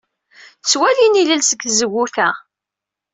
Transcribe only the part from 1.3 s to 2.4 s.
seg tzewwut-a.